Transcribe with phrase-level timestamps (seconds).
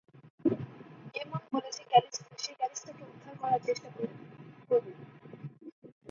[1.13, 1.71] Demon বলছে
[1.77, 3.89] সে ক্যালিস্টাকে উদ্ধার করার চেষ্টা
[3.91, 4.91] করবে।